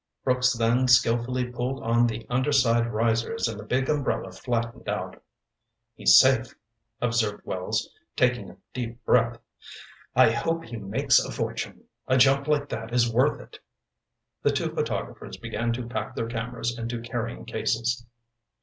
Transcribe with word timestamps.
Brooks 0.23 0.53
then 0.53 0.87
skilfully 0.87 1.45
pulled 1.51 1.83
on 1.83 2.07
the 2.07 2.25
underside 2.27 2.87
risers 2.91 3.47
and 3.47 3.59
the 3.59 3.63
big 3.63 3.87
umbrella 3.87 4.31
flattened 4.31 4.89
out. 4.89 5.21
"He's 5.93 6.17
safe," 6.17 6.55
observed 6.99 7.45
Wells, 7.45 7.87
taking 8.15 8.49
a 8.49 8.57
deep 8.73 9.05
breath. 9.05 9.37
"I 10.15 10.31
hope 10.31 10.63
he 10.63 10.77
makes 10.77 11.19
a 11.19 11.29
fortune. 11.31 11.83
A 12.07 12.17
jump 12.17 12.47
like 12.47 12.67
that 12.69 12.91
is 12.91 13.13
worth 13.13 13.39
it." 13.41 13.59
The 14.41 14.49
two 14.51 14.73
photographers 14.73 15.37
began 15.37 15.71
to 15.73 15.87
pack 15.87 16.15
their 16.15 16.27
cameras 16.27 16.75
into 16.75 16.99
carrying 17.03 17.45
cases. 17.45 18.03